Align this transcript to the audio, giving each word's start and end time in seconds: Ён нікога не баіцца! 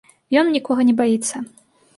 Ён 0.41 0.49
нікога 0.55 0.87
не 0.89 0.97
баіцца! 1.03 1.35